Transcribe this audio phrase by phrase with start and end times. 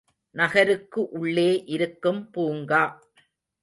[0.35, 2.83] நகருக்கு உள்ளே இருக்கும் பூங்கா.